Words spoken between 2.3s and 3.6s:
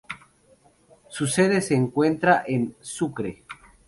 en Sucre.